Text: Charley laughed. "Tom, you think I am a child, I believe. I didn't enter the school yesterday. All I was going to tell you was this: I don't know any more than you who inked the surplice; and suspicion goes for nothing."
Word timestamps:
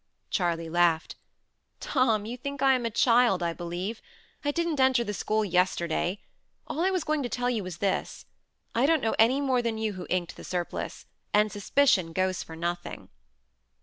Charley 0.31 0.67
laughed. 0.67 1.15
"Tom, 1.79 2.25
you 2.25 2.35
think 2.35 2.63
I 2.63 2.73
am 2.73 2.87
a 2.87 2.89
child, 2.89 3.43
I 3.43 3.53
believe. 3.53 4.01
I 4.43 4.49
didn't 4.49 4.79
enter 4.79 5.03
the 5.03 5.13
school 5.13 5.45
yesterday. 5.45 6.17
All 6.65 6.79
I 6.81 6.89
was 6.89 7.03
going 7.03 7.21
to 7.21 7.29
tell 7.29 7.51
you 7.51 7.63
was 7.63 7.77
this: 7.77 8.25
I 8.73 8.87
don't 8.87 9.03
know 9.03 9.13
any 9.19 9.39
more 9.41 9.61
than 9.61 9.77
you 9.77 9.93
who 9.93 10.07
inked 10.09 10.37
the 10.37 10.43
surplice; 10.43 11.05
and 11.35 11.51
suspicion 11.51 12.13
goes 12.13 12.41
for 12.41 12.55
nothing." 12.55 13.09